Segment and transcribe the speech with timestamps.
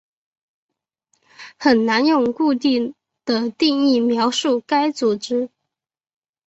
[1.59, 5.51] 很难用固定的定义描述该组织。